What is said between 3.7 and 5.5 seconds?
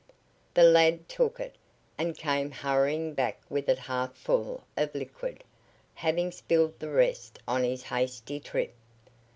half full of liquid,